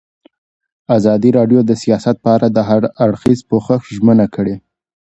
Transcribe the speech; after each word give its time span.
ازادي 0.97 1.29
راډیو 1.37 1.59
د 1.65 1.71
سیاست 1.83 2.15
په 2.23 2.29
اړه 2.35 2.47
د 2.51 2.57
هر 2.69 2.81
اړخیز 3.05 3.39
پوښښ 3.49 3.81
ژمنه 3.95 4.25
کړې. 4.35 4.55